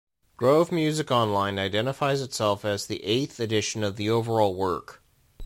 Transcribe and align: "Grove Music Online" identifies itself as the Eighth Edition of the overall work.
"Grove 0.35 0.71
Music 0.71 1.11
Online" 1.11 1.59
identifies 1.59 2.21
itself 2.21 2.65
as 2.65 2.87
the 2.87 3.03
Eighth 3.03 3.39
Edition 3.39 3.83
of 3.83 3.97
the 3.97 4.09
overall 4.09 4.55
work. 4.55 5.03